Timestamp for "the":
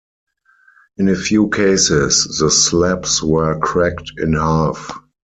2.39-2.49